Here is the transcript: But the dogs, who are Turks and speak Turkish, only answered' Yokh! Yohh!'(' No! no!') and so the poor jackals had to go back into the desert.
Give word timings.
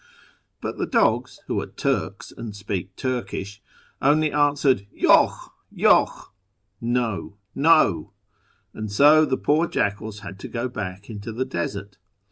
But 0.61 0.79
the 0.79 0.87
dogs, 0.87 1.41
who 1.45 1.61
are 1.61 1.67
Turks 1.67 2.31
and 2.35 2.55
speak 2.55 2.95
Turkish, 2.95 3.61
only 4.01 4.31
answered' 4.31 4.87
Yokh! 4.91 5.53
Yohh!'(' 5.71 6.31
No! 6.97 7.37
no!') 7.53 8.11
and 8.73 8.91
so 8.91 9.25
the 9.25 9.37
poor 9.37 9.67
jackals 9.67 10.21
had 10.21 10.39
to 10.39 10.47
go 10.47 10.67
back 10.67 11.07
into 11.07 11.31
the 11.31 11.45
desert. 11.45 11.99